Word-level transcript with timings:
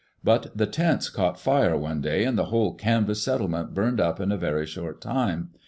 But 0.23 0.57
the 0.57 0.65
tents 0.65 1.09
caught 1.11 1.39
fire 1.39 1.77
one 1.77 2.01
day 2.01 2.23
and 2.23 2.35
the 2.35 2.45
whole 2.45 2.73
canvas 2.73 3.21
settlement 3.21 3.75
burned 3.75 4.01
up 4.01 4.19
in 4.19 4.31
a 4.31 4.35
very 4.37 4.65
short 4.65 4.99
time. 4.99 5.51